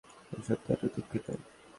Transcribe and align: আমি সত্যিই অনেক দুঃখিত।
আমি 0.31 0.43
সত্যিই 0.47 0.73
অনেক 0.75 0.91
দুঃখিত। 0.95 1.25